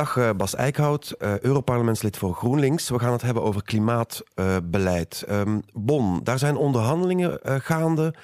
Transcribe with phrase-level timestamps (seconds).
[0.00, 2.88] Dag uh, Bas Eickhout, uh, Europarlementslid voor GroenLinks.
[2.88, 5.24] We gaan het hebben over klimaatbeleid.
[5.30, 8.14] Um, Bonn, daar zijn onderhandelingen gaande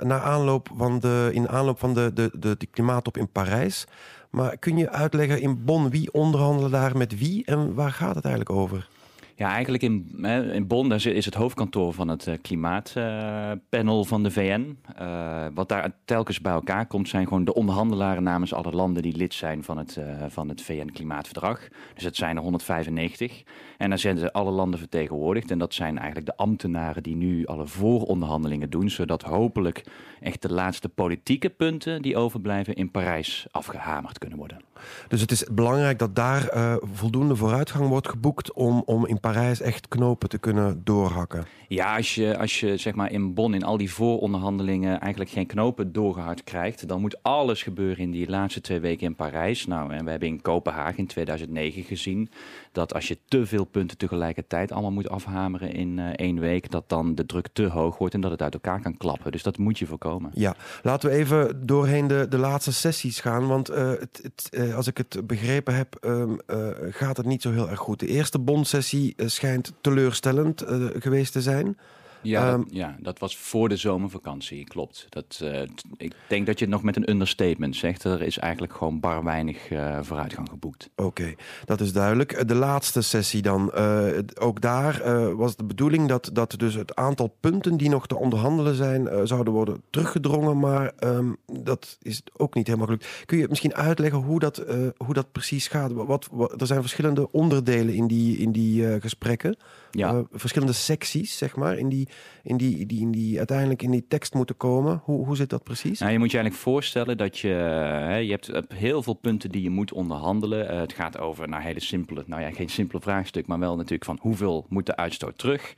[0.00, 3.86] naar aanloop van de, in aanloop van de, de, de, de klimaattop in Parijs.
[4.30, 8.24] Maar kun je uitleggen in Bonn wie onderhandelen daar met wie en waar gaat het
[8.24, 8.88] eigenlijk over?
[9.36, 14.78] Ja, eigenlijk in, in Bonn is het hoofdkantoor van het eh, klimaatpanel van de VN.
[15.00, 19.16] Uh, wat daar telkens bij elkaar komt, zijn gewoon de onderhandelaren namens alle landen die
[19.16, 21.68] lid zijn van het, uh, van het VN-klimaatverdrag.
[21.94, 23.42] Dus het zijn er 195.
[23.78, 25.50] En daar zijn alle landen vertegenwoordigd.
[25.50, 29.84] En dat zijn eigenlijk de ambtenaren die nu alle vooronderhandelingen doen, zodat hopelijk
[30.20, 34.60] echt de laatste politieke punten die overblijven in Parijs afgehamerd kunnen worden.
[35.08, 39.60] Dus het is belangrijk dat daar uh, voldoende vooruitgang wordt geboekt om, om in Parijs
[39.60, 41.46] echt knopen te kunnen doorhakken.
[41.68, 45.46] Ja, als je, als je zeg maar in Bonn in al die vooronderhandelingen eigenlijk geen
[45.46, 49.66] knopen doorgehakt krijgt, dan moet alles gebeuren in die laatste twee weken in Parijs.
[49.66, 52.30] Nou, en we hebben in Kopenhagen in 2009 gezien
[52.72, 56.88] dat als je te veel punten tegelijkertijd allemaal moet afhameren in uh, één week, dat
[56.88, 59.32] dan de druk te hoog wordt en dat het uit elkaar kan klappen.
[59.32, 60.30] Dus dat moet je voorkomen.
[60.34, 64.76] Ja, laten we even doorheen de, de laatste sessies gaan, want uh, het, het, uh,
[64.76, 66.38] als ik het begrepen heb, um,
[66.90, 68.00] gaat het niet zo heel erg goed.
[68.00, 70.64] De eerste bondsessie schijnt teleurstellend
[70.98, 71.78] geweest te zijn.
[72.24, 75.06] Ja, dat, ehm, ja, dat was voor de zomervakantie, klopt.
[75.08, 75.62] Dat, uh,
[75.96, 78.04] ik denk dat je het nog met een understatement zegt.
[78.04, 80.90] Er is eigenlijk gewoon bar weinig uh, vooruitgang geboekt.
[80.96, 82.32] Oké, okay, dat is duidelijk.
[82.32, 83.72] Eh, de laatste sessie dan.
[83.74, 85.02] Uh, ook daar
[85.36, 89.26] was de bedoeling dat, dat dus het aantal punten die nog te onderhandelen zijn...
[89.26, 93.22] zouden worden teruggedrongen, maar um, dat is ook niet helemaal gelukt.
[93.26, 94.64] Kun je misschien uitleggen hoe dat,
[94.96, 95.92] hoe dat precies gaat?
[95.92, 99.56] Wat, wat, er zijn verschillende onderdelen in die, in die gesprekken.
[99.90, 100.24] Ja.
[100.32, 102.08] verschillende secties, zeg maar, in die
[102.44, 105.00] in die, die, in die uiteindelijk in die tekst moeten komen.
[105.04, 105.98] Hoe, hoe zit dat precies?
[105.98, 109.62] Nou, je moet je eigenlijk voorstellen dat je, hè, je hebt heel veel punten die
[109.62, 110.72] je moet onderhandelen.
[110.72, 114.04] Uh, het gaat over nou, hele simpele, nou ja, geen simpele vraagstuk, maar wel natuurlijk
[114.04, 115.74] van hoeveel moet de uitstoot terug?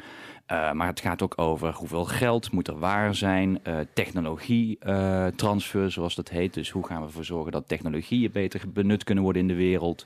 [0.53, 3.61] Uh, maar het gaat ook over hoeveel geld moet er waar zijn,
[3.95, 6.55] technologietransfer, zoals dat heet.
[6.55, 10.05] Dus hoe gaan we ervoor zorgen dat technologieën beter benut kunnen worden in de wereld?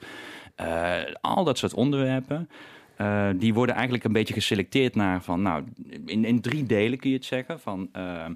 [1.21, 2.49] al dat soort onderwerpen.
[3.01, 5.65] Uh, die worden eigenlijk een beetje geselecteerd naar van, nou,
[6.07, 7.61] in, in drie delen kun je het zeggen.
[7.61, 8.27] Van, uh,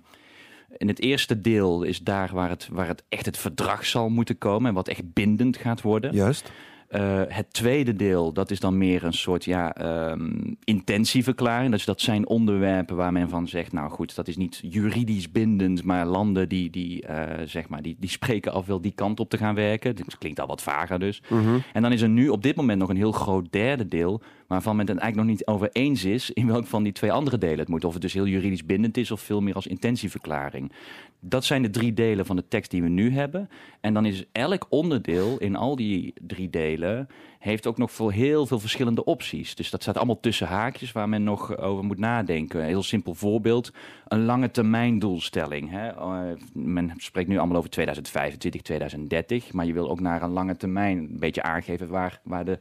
[0.77, 4.39] in het eerste deel is daar waar het, waar het echt het verdrag zal moeten
[4.39, 6.15] komen en wat echt bindend gaat worden.
[6.15, 6.53] Juist.
[6.91, 9.75] Uh, het tweede deel, dat is dan meer een soort ja,
[10.11, 11.71] um, intentieverklaring.
[11.71, 15.85] Dus dat zijn onderwerpen waar men van zegt, nou goed, dat is niet juridisch bindend,
[15.85, 19.31] maar landen die, die, uh, zeg maar, die, die spreken af wel die kant op
[19.31, 19.97] te gaan werken.
[19.97, 21.23] Dat klinkt al wat vager dus.
[21.29, 21.63] Mm -hmm.
[21.73, 24.77] En dan is er nu op dit moment nog een heel groot derde deel, waarvan
[24.77, 27.59] men het eigenlijk nog niet over eens is in welk van die twee andere delen
[27.59, 27.85] het moet.
[27.85, 30.73] Of het dus heel juridisch bindend is of veel meer als intentieverklaring.
[31.21, 33.49] Dat zijn de drie delen van de tekst die we nu hebben.
[33.81, 38.47] En dan is elk onderdeel in al die drie delen heeft ook nog voor heel
[38.47, 39.55] veel verschillende opties.
[39.55, 42.61] Dus dat staat allemaal tussen haakjes waar men nog over moet nadenken.
[42.61, 43.73] Een heel simpel voorbeeld,
[44.09, 45.71] een lange termijn doelstelling.
[45.71, 45.95] Hè?
[45.95, 50.57] Uh, men spreekt nu allemaal over 2025, 2030, maar je wil ook naar een lange
[50.57, 52.59] termijn een beetje aangeven waar, waar de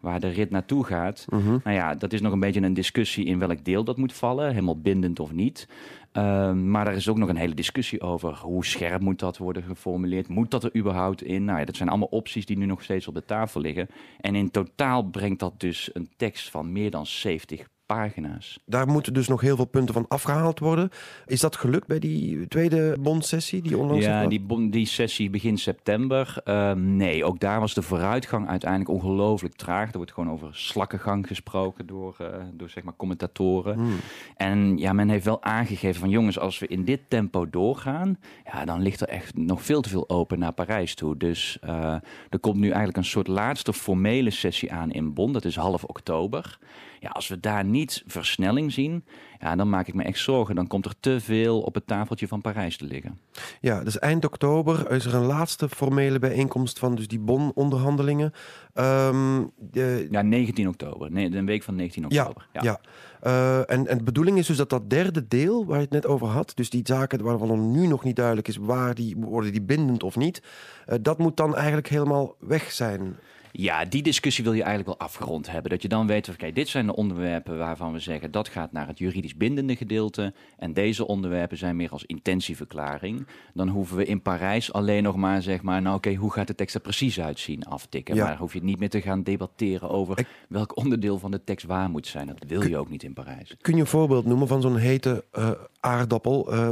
[0.00, 1.26] waar de rit naartoe gaat.
[1.28, 1.46] -huh.
[1.46, 4.48] Nou ja, dat is nog een beetje een discussie in welk deel dat moet vallen,
[4.48, 5.68] helemaal bindend of niet.
[6.12, 9.62] Uh, maar er is ook nog een hele discussie over hoe scherp moet dat worden
[9.62, 10.28] geformuleerd.
[10.28, 11.44] Moet dat er überhaupt in?
[11.44, 13.88] Nou ja, dat zijn allemaal opties die nu nog steeds op de tafel liggen.
[14.20, 18.58] En in totaal brengt dat dus een tekst van meer dan 70 pagina's.
[18.66, 20.90] Daar moeten dus nog heel veel punten van afgehaald worden.
[21.26, 25.58] Is dat gelukt bij die tweede bondsessie die onlangs Ja, die, bon, die sessie begin
[25.58, 26.42] september.
[26.44, 29.90] Uh, nee, ook daar was de vooruitgang uiteindelijk ongelooflijk traag.
[29.90, 33.74] Er wordt gewoon over slakkengang gesproken door, uh, door zeg maar commentatoren.
[33.74, 33.96] Hmm.
[34.36, 38.64] En ja, men heeft wel aangegeven van jongens, als we in dit tempo doorgaan, ja,
[38.64, 41.16] dan ligt er echt nog veel te veel open naar Parijs toe.
[41.16, 41.94] Dus uh,
[42.28, 45.32] er komt nu eigenlijk een soort laatste formele sessie aan in Bonn.
[45.32, 46.58] Dat is half oktober.
[47.00, 49.04] Ja, als we daar niet versnelling zien,
[49.40, 50.54] ja, dan maak ik me echt zorgen.
[50.54, 53.20] Dan komt er te veel op het tafeltje van Parijs te liggen.
[53.60, 58.32] Ja, dus eind oktober is er een laatste formele bijeenkomst van dus die Bonn-onderhandelingen.
[58.74, 60.06] Um, de...
[60.10, 61.12] Ja, 19 oktober.
[61.12, 62.48] Nee, de week van 19 oktober.
[62.52, 62.70] Ja, ja.
[62.70, 62.80] ja.
[63.22, 66.06] Uh, en, en de bedoeling is dus dat dat derde deel, waar je het net
[66.06, 69.62] over had, dus die zaken waarvan nu nog niet duidelijk is waar die worden die
[69.62, 70.42] bindend of niet,
[70.88, 73.16] uh, dat moet dan eigenlijk helemaal weg zijn.
[73.52, 75.70] Ja, die discussie wil je eigenlijk wel afgerond hebben.
[75.70, 78.86] Dat je dan weet, oké, dit zijn de onderwerpen waarvan we zeggen dat gaat naar
[78.86, 80.32] het juridisch bindende gedeelte.
[80.56, 83.26] En deze onderwerpen zijn meer als intentieverklaring.
[83.54, 86.54] Dan hoeven we in Parijs alleen nog maar, zeg maar, nou oké, hoe gaat de
[86.54, 88.14] tekst er precies uitzien, aftikken.
[88.14, 88.24] Ja.
[88.24, 90.26] Maar hoef je niet meer te gaan debatteren over Ik...
[90.48, 92.26] welk onderdeel van de tekst waar moet zijn.
[92.26, 93.56] Dat wil je ook niet in Parijs.
[93.60, 95.50] Kun je een voorbeeld noemen van zo'n hete uh,
[95.80, 96.70] aardappel, uh,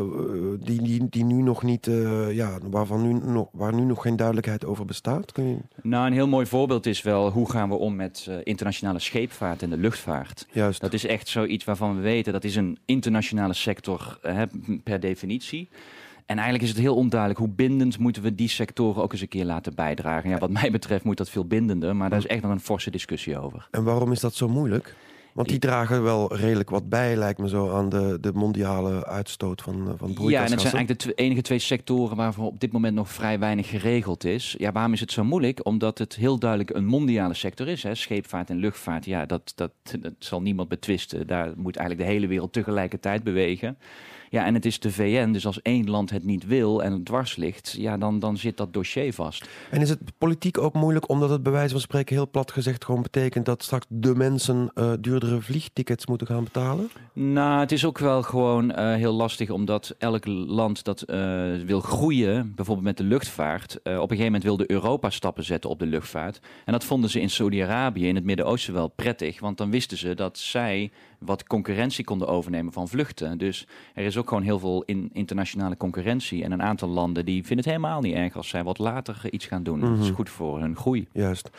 [0.61, 4.17] die, die, die nu nog niet, uh, ja, waarvan nu nog, waar nu nog geen
[4.17, 5.33] duidelijkheid over bestaat?
[5.33, 5.59] Kun je...
[5.83, 9.63] Nou, een heel mooi voorbeeld is wel hoe gaan we om met uh, internationale scheepvaart
[9.63, 10.47] en de luchtvaart.
[10.53, 10.81] Juist.
[10.81, 14.45] Dat is echt zoiets waarvan we weten dat is een internationale sector hè,
[14.85, 15.69] per definitie.
[16.27, 19.29] En eigenlijk is het heel onduidelijk hoe bindend moeten we die sectoren ook eens een
[19.29, 20.31] keer laten bijdragen.
[20.31, 22.91] Ja, wat mij betreft moet dat veel bindender, maar daar is echt nog een forse
[22.91, 23.69] discussie over.
[23.71, 24.95] En waarom is dat zo moeilijk?
[25.39, 29.63] Want die dragen wel redelijk wat bij, lijkt me zo, aan de, de mondiale uitstoot
[29.63, 30.31] van, van broeikasgassen.
[30.31, 33.39] Ja, en het zijn eigenlijk de enige twee sectoren waarvoor op dit moment nog vrij
[33.39, 34.55] weinig geregeld is.
[34.59, 35.67] Ja, waarom is het zo moeilijk?
[35.67, 37.83] Omdat het heel duidelijk een mondiale sector is.
[37.83, 37.95] Hè?
[37.95, 41.27] Scheepvaart en luchtvaart, ja, dat, dat, dat zal niemand betwisten.
[41.27, 43.79] Daar moet eigenlijk de hele wereld tegelijkertijd bewegen.
[44.31, 47.05] Ja, en het is de VN, dus als één land het niet wil en het
[47.05, 49.49] dwars ligt, ja, dan, dan zit dat dossier vast.
[49.71, 52.85] En is het politiek ook moeilijk omdat het bij wijze van spreken heel plat gezegd
[52.85, 56.91] gewoon betekent dat straks de mensen uh, duurdere vliegtickets moeten gaan betalen?
[57.13, 61.17] Nou, het is ook wel gewoon uh, heel lastig omdat elk land dat uh,
[61.65, 65.79] wil groeien, bijvoorbeeld met de luchtvaart, op een gegeven moment wilde Europa stappen zetten op
[65.79, 66.41] de luchtvaart.
[66.65, 70.15] En dat vonden ze in Saudi-Arabië, in het Midden-Oosten wel prettig, want dan wisten ze
[70.15, 73.39] dat zij wat concurrentie konden overnemen van vluchten.
[73.39, 76.45] Dus er is ook gewoon heel veel in internationale concurrentie.
[76.45, 79.47] En een aantal landen die vinden het helemaal niet erg als zij wat later iets
[79.47, 79.79] gaan doen.
[79.79, 81.09] Mm Dat is goed voor hun groei.
[81.13, 81.51] Juist.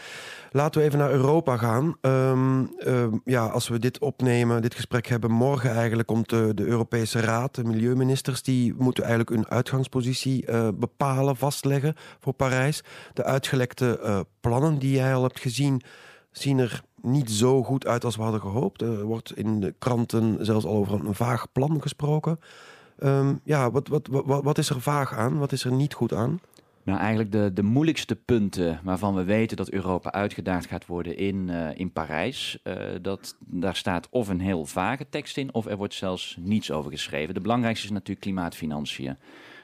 [0.52, 1.96] Laten we even naar Europa gaan.
[2.02, 6.66] Um, um, ja, als we dit opnemen, dit gesprek hebben, morgen eigenlijk komt de, de
[6.66, 12.84] Europese Raad, de milieuministers, die moeten eigenlijk hun uitgangspositie uh, bepalen, vastleggen voor Parijs.
[13.14, 15.82] De uitgelekte uh, plannen die jij al hebt gezien,
[16.31, 18.81] zien er niet zo goed uit als we hadden gehoopt.
[18.81, 22.40] Er wordt in de kranten zelfs al over een vaag plan gesproken.
[23.04, 25.38] Um, ja, wat, wat, wat, wat is er vaag aan?
[25.38, 26.40] Wat is er niet goed aan?
[26.84, 31.48] Nou, eigenlijk de, de moeilijkste punten waarvan we weten dat Europa uitgedaagd gaat worden in,
[31.50, 32.60] uh, in Parijs.
[32.64, 36.72] Uh, dat, daar staat of een heel vage tekst in, of er wordt zelfs niets
[36.72, 37.34] over geschreven.
[37.34, 39.18] De belangrijkste is natuurlijk klimaatfinanciën.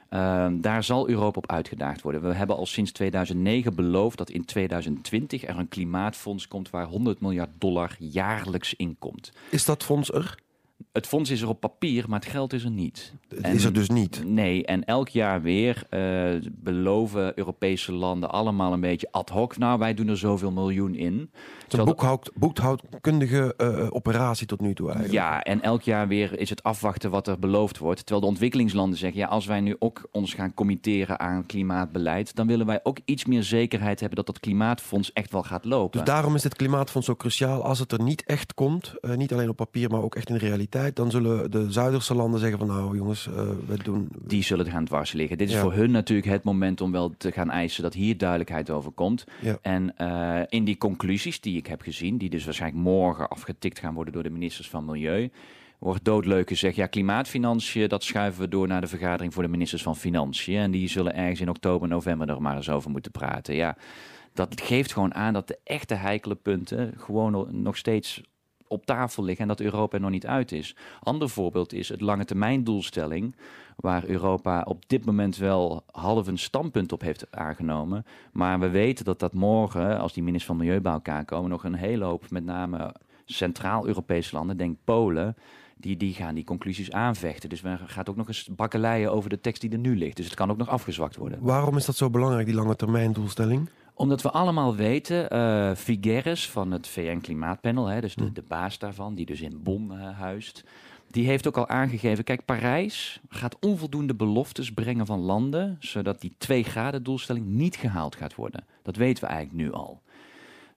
[0.10, 2.22] Uh, daar zal Europa op uitgedaagd worden.
[2.22, 7.22] We hebben al sinds 2009 beloofd dat in 2020 er een klimaatfonds komt waar 100
[7.22, 9.32] miljard dollar jaarlijks in komt.
[9.50, 10.44] Is dat fonds er?
[10.92, 13.14] Het fonds is er op papier, maar het geld is er niet.
[13.28, 14.24] Het is er dus niet?
[14.26, 19.58] Nee, en elk jaar weer uh, beloven Europese landen allemaal een beetje ad hoc.
[19.58, 21.32] Nou, wij doen er zoveel miljoen in.
[21.64, 25.16] Het is een boekhoud, boekhoudkundige uh, operatie tot nu toe eigenlijk.
[25.16, 28.00] Ja, en elk jaar weer is het afwachten wat er beloofd wordt.
[28.00, 32.48] Terwijl de ontwikkelingslanden zeggen, ja, als wij nu ook ons gaan committeren aan klimaatbeleid, dan
[32.48, 36.00] willen wij ook iets meer zekerheid hebben dat dat klimaatfonds echt wel gaat lopen.
[36.00, 37.64] Dus daarom is het klimaatfonds zo cruciaal.
[37.64, 40.34] Als het er niet echt komt, uh, niet alleen op papier, maar ook echt in
[40.34, 43.36] de realiteit, dan zullen de Zuiderse landen zeggen van nou jongens, uh,
[43.68, 44.10] we doen...
[44.22, 45.38] Die zullen gaan dwars liggen.
[45.38, 45.62] Dit is ja.
[45.62, 49.24] voor hun natuurlijk het moment om wel te gaan eisen dat hier duidelijkheid over komt.
[49.42, 49.58] Ja.
[49.62, 53.94] En uh, in die conclusies die ik heb gezien, die dus waarschijnlijk morgen afgetikt gaan
[53.94, 55.30] worden door de ministers van Milieu,
[55.80, 59.84] wordt doodleuk gezegd, ja, klimaatfinanciën, dat schuiven we door naar de vergadering voor de ministers
[59.84, 60.58] van Financiën.
[60.58, 63.56] En die zullen ergens in oktober, november er maar eens over moeten praten.
[63.56, 63.78] Ja,
[64.34, 68.22] dat geeft gewoon aan dat de echte heikele punten gewoon nog steeds
[68.68, 70.76] op tafel liggen en dat Europa er nog niet uit is.
[71.00, 73.36] Ander voorbeeld is het lange termijn doelstelling,
[73.76, 78.06] waar Europa op dit moment wel half een standpunt op heeft aangenomen.
[78.32, 81.64] Maar we weten dat dat morgen, als die ministers van Milieu bij elkaar komen, nog
[81.64, 82.94] een hele hoop, met name
[83.26, 85.36] Centraal-Europese landen, denk Polen,
[85.78, 87.50] die, die gaan die conclusies aanvechten.
[87.50, 90.16] Dus we gaat ook nog eens bakkeleien over de tekst die er nu ligt.
[90.16, 91.40] Dus het kan ook nog afgezwakt worden.
[91.42, 93.70] Waarom is dat zo belangrijk, die lange termijn doelstelling?
[93.98, 99.16] Omdat we allemaal weten, uh, Figueres van het VN-klimaatpanel, hè, dus de, de, baas daarvan,
[99.16, 100.64] die dus in Bonn uh, huist,
[101.12, 106.36] die heeft ook al aangegeven, kijk, Parijs gaat onvoldoende beloftes brengen van landen, zodat die
[106.38, 108.66] 2 graden doelstelling niet gehaald gaat worden.
[108.82, 110.02] Dat weten we eigenlijk nu al.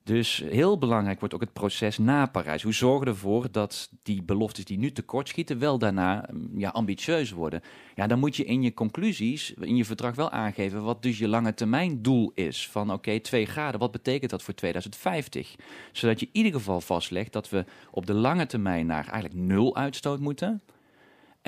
[0.09, 2.62] Dus heel belangrijk wordt ook het proces na Parijs.
[2.62, 7.62] Hoe zorgen we ervoor dat die beloftes die nu tekortschieten wel daarna ja, ambitieus worden?
[7.95, 11.29] Ja, dan moet je in je conclusies, in je verdrag wel aangeven wat dus je
[11.29, 12.69] lange termijn doel is.
[12.69, 15.57] Van oké, 2 graden, wat betekent dat voor 2050?
[15.93, 19.77] Zodat je in ieder geval vastlegt dat we op de lange termijn naar eigenlijk nul
[19.77, 20.62] uitstoot moeten.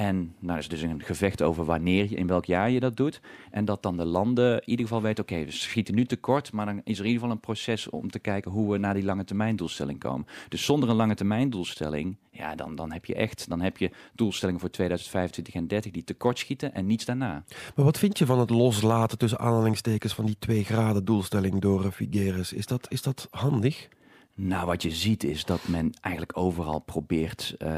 [0.00, 3.20] En nou, is dus een gevecht over wanneer je, in welk jaar je dat doet.
[3.50, 6.66] En dat dan de landen in ieder geval weten, oké, we schieten nu tekort, maar
[6.66, 9.04] dan is er in ieder geval een proces om te kijken hoe we naar die
[9.04, 10.26] lange termijn doelstelling komen.
[10.48, 13.90] Dus zonder een lange termijn doelstelling, ja, dan, dan heb je echt, dan heb je
[14.14, 17.44] doelstellingen voor 2025 en 30 die tekort schieten en niets daarna.
[17.74, 21.92] Maar wat vind je van het loslaten tussen aanhalingstekens van die 2 graden doelstelling door
[21.92, 22.52] Figueres?
[22.52, 23.88] Is dat, is dat handig?
[24.34, 27.68] Nou, wat je ziet is dat men eigenlijk overal probeert uh,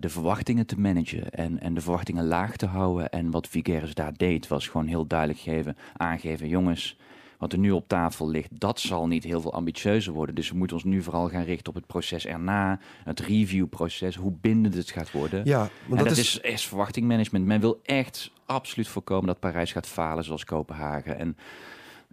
[0.00, 3.10] de verwachtingen te managen en, en de verwachtingen laag te houden.
[3.10, 6.96] En wat Figueres daar deed, was gewoon heel duidelijk geven, aangeven: jongens,
[7.38, 10.34] wat er nu op tafel ligt, dat zal niet heel veel ambitieuzer worden.
[10.34, 14.32] Dus we moeten ons nu vooral gaan richten op het proces erna, het reviewproces, hoe
[14.40, 15.44] bindend het gaat worden.
[15.44, 16.18] Ja, maar dat, is...
[16.18, 17.46] is, is verwachtingmanagement.
[17.46, 21.18] Men wil echt absoluut voorkomen dat Parijs gaat falen zoals Kopenhagen.
[21.18, 21.36] En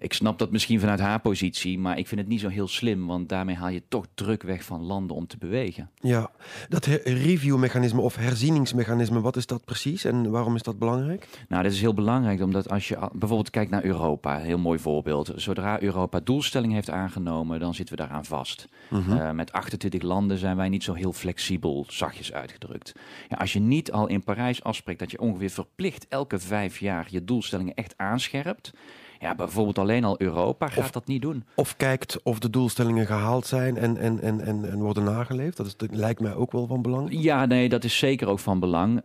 [0.03, 3.05] ik snap dat misschien vanuit haar positie, maar ik vind het niet zo heel slim,
[3.07, 5.89] want daarmee haal je toch druk weg van landen om te bewegen.
[5.99, 6.31] Ja,
[6.69, 11.27] dat reviewmechanisme of herzieningsmechanisme, wat is dat precies en waarom is dat belangrijk?
[11.47, 15.31] Nou, dat is heel belangrijk, omdat als je bijvoorbeeld kijkt naar Europa, heel mooi voorbeeld.
[15.35, 18.67] Zodra Europa doelstelling heeft aangenomen, dan zitten we daaraan vast.
[18.89, 19.11] Mhm.
[19.11, 22.93] Eh, met 28 landen zijn wij niet zo heel flexibel, zachtjes uitgedrukt.
[23.29, 27.07] Ja, als je niet al in Parijs afspreekt dat je ongeveer verplicht elke vijf jaar
[27.09, 28.71] je doelstellingen echt aanscherpt,
[29.23, 31.43] ja, bijvoorbeeld alleen al Europa gaat dat niet doen.
[31.55, 35.57] Of kijkt of de doelstellingen gehaald zijn en, en, en, en, en worden nageleefd.
[35.57, 37.07] Dat, is, dat lijkt mij ook wel van belang.
[37.11, 38.97] Ja, nee, dat is zeker ook van belang.
[38.97, 39.03] Uh,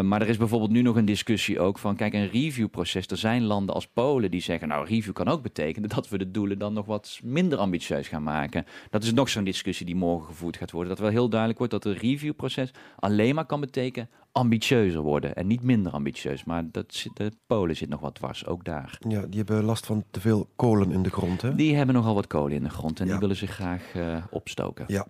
[0.00, 1.96] maar er is bijvoorbeeld nu nog een discussie ook van...
[1.96, 3.06] kijk, een reviewproces.
[3.06, 4.68] Er zijn landen als Polen die zeggen...
[4.68, 8.22] nou, review kan ook betekenen dat we de doelen dan nog wat minder ambitieus gaan
[8.22, 8.64] maken.
[8.90, 10.88] Dat is nog zo'n discussie die morgen gevoerd gaat worden.
[10.90, 15.46] Dat wel heel duidelijk wordt dat een reviewproces alleen maar kan betekenen ambitieuzer worden en
[15.46, 16.44] niet minder ambitieus.
[16.44, 18.98] Maar dat, de Polen zit nog wat dwars, ook daar.
[19.08, 21.54] Ja, die hebben last van te veel kolen in de grond, hè?
[21.54, 24.84] Die hebben nogal wat kolen in de grond en die willen zich graag uh, opstoken.
[24.88, 25.06] Ja.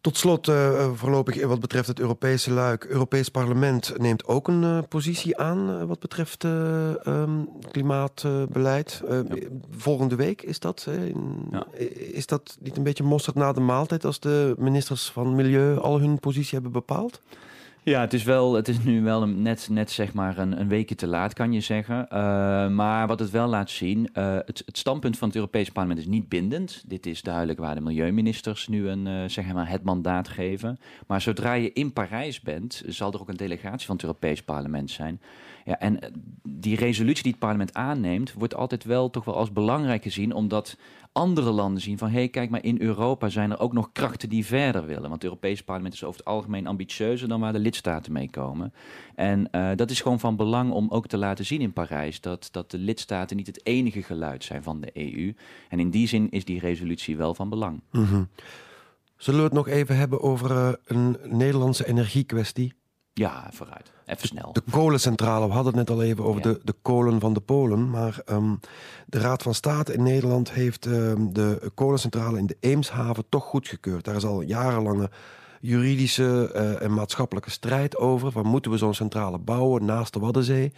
[0.00, 2.84] Tot slot, uh, voorlopig wat betreft het Europese luik.
[2.84, 9.02] Europees Parlement neemt ook een uh, positie aan wat betreft um, klimaatbeleid.
[9.70, 10.88] Volgende week is dat.
[11.50, 11.66] Ja.
[12.12, 16.00] Is dat niet een beetje mosterd na de maaltijd als de ministers van Milieu al
[16.00, 17.20] hun positie hebben bepaald?
[17.82, 20.68] Ja, het is, wel, het is nu wel een, net, net zeg maar een, een
[20.68, 22.06] weekje te laat, kan je zeggen.
[22.12, 26.00] Uh, maar wat het wel laat zien, uh, het, het, standpunt van het Europese parlement
[26.00, 26.84] is niet bindend.
[26.86, 30.78] Dit is duidelijk waar de milieuministers nu een, uh, zeg het mandaat geven.
[31.06, 34.90] Maar zodra je in Parijs bent, zal er ook een delegatie van het Europees parlement
[34.90, 35.20] zijn.
[35.64, 35.98] Ja, en
[36.42, 40.76] die resolutie die het parlement aanneemt, wordt altijd wel toch wel als belangrijk gezien, omdat
[41.12, 44.28] andere landen zien van hé, hey, kijk maar, in Europa zijn er ook nog krachten
[44.28, 45.02] die verder willen.
[45.02, 48.72] Want het Europese parlement is over het algemeen ambitieuzer dan waar de lidstaten mee komen.
[49.14, 52.48] En uh, dat is gewoon van belang om ook te laten zien in Parijs dat,
[52.50, 55.34] dat de lidstaten niet het enige geluid zijn van de EU.
[55.68, 57.80] En in die zin is die resolutie wel van belang.
[57.90, 58.28] -hmm.
[59.16, 62.72] Zullen we het nog even hebben over uh, een Nederlandse energiekwestie?
[63.12, 63.92] Ja, vooruit.
[64.06, 64.52] Even snel.
[64.52, 67.90] De kolencentrale, we hadden het net al even over de, de kolen van de Polen.
[67.90, 68.60] Maar um,
[69.06, 74.04] de Raad van State in Nederland heeft um, de kolencentrale in de Eemshaven toch goedgekeurd.
[74.04, 75.10] Daar is al jarenlange
[75.60, 78.32] juridische uh, en maatschappelijke strijd over.
[78.32, 80.72] Van moeten we zo'n centrale bouwen naast de Waddenzee?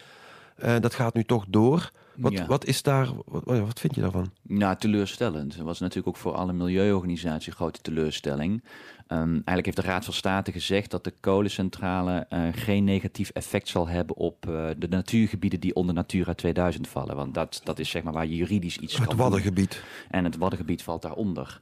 [0.65, 1.91] Uh, dat gaat nu toch door.
[2.17, 4.33] Wat, wat is daar, wat, wat, vind je daarvan?
[4.43, 5.55] Nou, teleurstellend.
[5.55, 8.63] Het was natuurlijk ook voor alle milieuorganisaties een grote teleurstelling.
[9.09, 13.69] Um, eigenlijk heeft de Raad van State gezegd dat de kolencentrale uh, geen negatief effect
[13.69, 17.17] zal hebben op uh, de natuurgebieden die onder Natura 2000 vallen.
[17.17, 19.71] Want dat, dat is zeg maar waar je juridisch iets het kan Waddengebied.
[19.71, 20.11] Doen.
[20.11, 21.61] En het Waddengebied valt daaronder.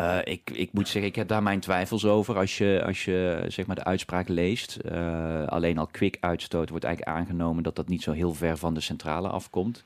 [0.00, 3.44] Uh, ik, ik moet zeggen, ik heb daar mijn twijfels over als je, als je
[3.48, 4.78] zeg maar de uitspraak leest.
[4.92, 8.74] Uh, alleen al kwik uitstoot wordt eigenlijk aangenomen dat dat niet zo heel ver van
[8.74, 9.82] de centrale afkomt.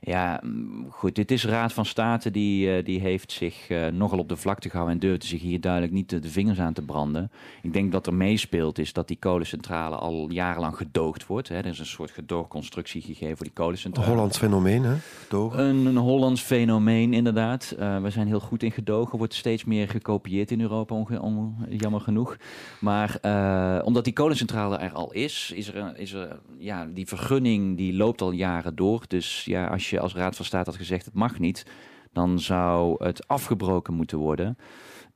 [0.00, 4.18] Ja, mm, goed, dit is Raad van State die, uh, die heeft zich uh, nogal
[4.18, 7.30] op de vlakte gehouden en durfde zich hier duidelijk niet de, vingers aan te branden.
[7.62, 11.48] Ik denk dat er meespeelt is dat die kolencentrale al jarenlang gedoogd wordt.
[11.48, 11.56] Hè.
[11.56, 14.06] Er is een soort gedoogconstructie gegeven voor die kolencentrale.
[14.06, 14.94] Een Hollands fenomeen, hè?
[15.30, 17.74] Een, een Hollands fenomeen, inderdaad.
[17.78, 22.00] Uh, we zijn heel goed in gedogen, wordt steeds meer gekopieerd in Europa, on, jammer
[22.00, 22.36] genoeg.
[22.80, 23.18] Maar
[23.84, 28.22] omdat die kolencentrale er al is, is er, is er ja, die vergunning die loopt
[28.22, 29.04] al jaren door.
[29.08, 31.66] Dus ja, als je je als Raad van State had gezegd het mag niet,
[32.12, 34.56] dan zou het afgebroken moeten worden.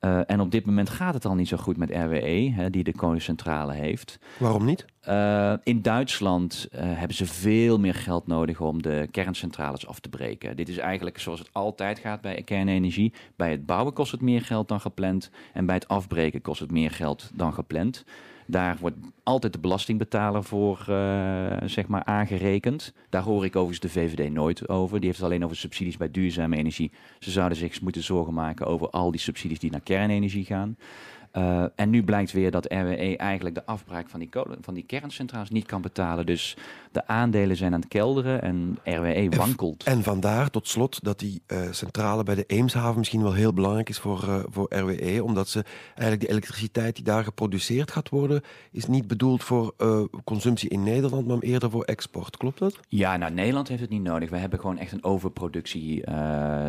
[0.01, 2.85] Uh, en op dit moment gaat het al niet zo goed met RWE, hè, die
[2.85, 4.19] de kolencentrale heeft.
[4.39, 4.85] Waarom niet?
[5.09, 10.09] Uh, in Duitsland uh, hebben ze veel meer geld nodig om de kerncentrales af te
[10.09, 10.57] breken.
[10.57, 13.13] Dit is eigenlijk zoals het altijd gaat bij kernenergie.
[13.37, 15.31] Bij het bouwen kost het meer geld dan gepland.
[15.53, 18.05] En bij het afbreken kost het meer geld dan gepland.
[18.47, 22.93] Daar wordt altijd de belastingbetaler voor uh, zeg maar aangerekend.
[23.09, 24.97] Daar hoor ik overigens de VVD nooit over.
[24.97, 26.93] Die heeft het alleen over subsidies bij duurzame energie.
[27.19, 30.77] Ze zouden zich moeten zorgen maken over al die subsidies die naar kernenergie gaan.
[31.37, 34.85] Uh, en nu blijkt weer dat RWE eigenlijk de afbraak van die, kolen, van die
[34.85, 36.27] kerncentrales niet kan betalen.
[36.27, 36.57] Dus
[36.93, 39.83] de aandelen zijn aan het kelderen en RWE wankelt.
[39.85, 43.53] En, en vandaar tot slot dat die uh, centrale bij de Eemshaven misschien wel heel
[43.53, 45.25] belangrijk is voor, uh, voor RWE.
[45.25, 49.75] Omdat ze eigenlijk de elektriciteit die daar geproduceerd gaat worden, is niet bedoeld voor
[50.25, 52.37] consumptie in Nederland, maar eerder voor export.
[52.37, 52.81] Klopt dat?
[52.89, 54.31] Ja, nou Nederland heeft het niet nodig.
[54.31, 56.05] We hebben gewoon echt een overproductie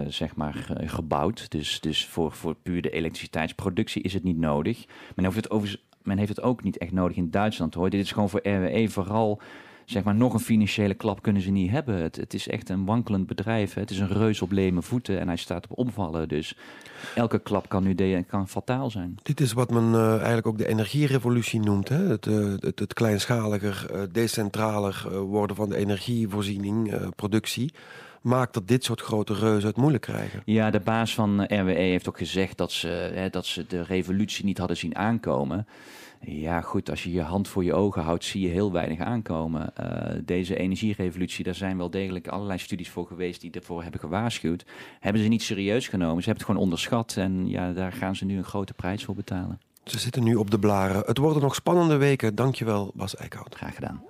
[0.08, 1.52] zeg maar, gebouwd.
[1.52, 4.86] Dus, dus voor, voor puur de elektriciteitsproductie is het niet nodig nodig.
[5.16, 7.90] Men heeft het, over, men heeft het ook niet echt nodig in Duitsland hoor.
[7.90, 9.42] Dit is gewoon voor RWE vooral
[9.86, 11.96] zeg maar, nog een financiële klap kunnen ze niet hebben.
[11.96, 13.74] Het, het is echt een wankelend bedrijf.
[13.74, 13.82] Hè.
[13.82, 16.28] Het is een reus op leme voeten en hij staat op omvallen.
[16.28, 16.58] Dus
[17.16, 19.18] elke klap kan nu de, kan fataal zijn.
[19.24, 21.90] Dit is wat men uh, eigenlijk ook de energierevolutie noemt.
[21.90, 22.08] Hè?
[22.08, 27.74] Het, uh, het, het, kleinschaliger, uh, decentraler worden van de energievoorziening, productie
[28.26, 30.42] maakt dat dit soort grote reuzen het moeilijk krijgen.
[30.46, 34.46] Ja, de baas van RWE heeft ook gezegd dat ze, hè, dat ze de revolutie
[34.46, 35.68] niet hadden zien aankomen.
[36.20, 39.74] Ja, goed, als je je hand voor je ogen houdt, zie je heel weinig aankomen.
[39.82, 39.88] Uh,
[40.24, 44.66] deze energierevolutie, daar zijn wel degelijk allerlei studies voor geweest die ervoor hebben gewaarschuwd.
[45.00, 46.24] Hebben ze niet serieus genomen.
[46.24, 49.16] Ze hebben het gewoon onderschat en ja, daar gaan ze nu een grote prijs voor
[49.16, 49.60] betalen.
[49.84, 51.04] Ze zitten nu op de blaren.
[51.06, 52.36] Het worden nog spannende weken.
[52.36, 53.56] Dankjewel, Bas Eickhout.
[53.56, 54.04] Graag gedaan.